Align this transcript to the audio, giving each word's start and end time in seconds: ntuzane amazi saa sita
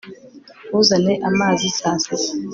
ntuzane 0.67 1.13
amazi 1.29 1.65
saa 1.77 1.97
sita 2.03 2.31